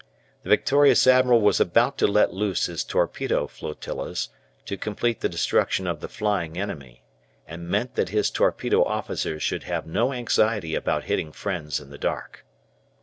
The 0.41 0.49
victorious 0.49 1.05
admiral 1.05 1.41
was 1.41 1.59
about 1.59 1.99
to 1.99 2.07
let 2.07 2.33
loose 2.33 2.65
his 2.65 2.83
torpedo 2.83 3.45
flotillas, 3.45 4.29
to 4.65 4.75
complete 4.75 5.19
the 5.19 5.29
destruction 5.29 5.85
of 5.85 5.99
the 5.99 6.07
flying 6.07 6.57
enemy, 6.57 7.03
and 7.47 7.69
meant 7.69 7.93
that 7.93 8.09
his 8.09 8.31
torpedo 8.31 8.83
officers 8.83 9.43
should 9.43 9.65
have 9.65 9.85
no 9.85 10.11
anxiety 10.11 10.73
about 10.73 11.03
hitting 11.03 11.31
friends 11.31 11.79
in 11.79 11.91
the 11.91 11.99
dark. 11.99 12.43